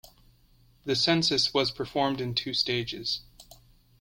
The 0.83 0.95
census 0.95 1.53
was 1.53 1.69
performed 1.69 2.21
in 2.21 2.33
two 2.33 2.55
stages. 2.55 3.21